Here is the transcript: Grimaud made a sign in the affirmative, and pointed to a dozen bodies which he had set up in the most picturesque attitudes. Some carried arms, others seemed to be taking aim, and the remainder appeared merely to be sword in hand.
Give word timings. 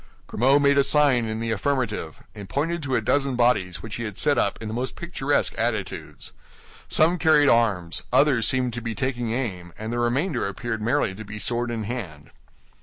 Grimaud 0.25 0.63
made 0.63 0.79
a 0.79 0.83
sign 0.83 1.25
in 1.27 1.39
the 1.39 1.51
affirmative, 1.51 2.23
and 2.33 2.49
pointed 2.49 2.81
to 2.81 2.95
a 2.95 3.01
dozen 3.01 3.35
bodies 3.35 3.83
which 3.83 3.97
he 3.97 4.03
had 4.03 4.17
set 4.17 4.35
up 4.35 4.59
in 4.59 4.67
the 4.67 4.73
most 4.73 4.95
picturesque 4.95 5.53
attitudes. 5.59 6.31
Some 6.89 7.19
carried 7.19 7.49
arms, 7.49 8.01
others 8.11 8.47
seemed 8.47 8.73
to 8.73 8.81
be 8.81 8.95
taking 8.95 9.29
aim, 9.31 9.73
and 9.77 9.93
the 9.93 9.99
remainder 9.99 10.47
appeared 10.47 10.81
merely 10.81 11.13
to 11.13 11.23
be 11.23 11.37
sword 11.37 11.69
in 11.69 11.83
hand. 11.83 12.31